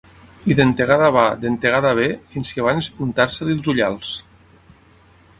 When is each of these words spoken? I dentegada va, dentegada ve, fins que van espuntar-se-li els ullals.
I 0.51 0.55
dentegada 0.59 1.09
va, 1.17 1.25
dentegada 1.43 1.91
ve, 1.99 2.07
fins 2.35 2.53
que 2.55 2.65
van 2.67 2.81
espuntar-se-li 2.85 3.57
els 3.57 3.69
ullals. 3.75 4.15